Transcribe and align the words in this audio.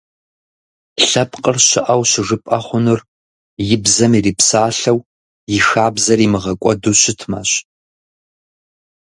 Лъэпкъыр 1.07 1.57
щыӀэу 1.67 2.03
щыжыпӀэ 2.09 2.57
хъунур 2.65 2.99
и 3.75 3.77
бзэм 3.83 4.11
ирипсалъэу, 4.17 4.99
и 5.55 5.57
хабзэр 5.67 6.19
имыгъэкӀуэду 6.25 6.95
щытымэщ. 7.01 7.51